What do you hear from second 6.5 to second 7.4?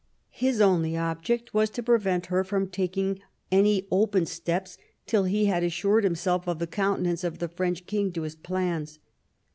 the countenance of